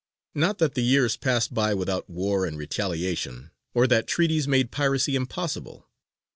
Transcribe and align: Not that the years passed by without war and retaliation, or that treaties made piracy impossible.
Not 0.33 0.57
that 0.57 0.73
the 0.73 0.81
years 0.81 1.15
passed 1.15 1.53
by 1.53 1.75
without 1.75 2.09
war 2.09 2.47
and 2.47 2.57
retaliation, 2.57 3.51
or 3.75 3.85
that 3.85 4.07
treaties 4.07 4.47
made 4.47 4.71
piracy 4.71 5.15
impossible. 5.15 5.87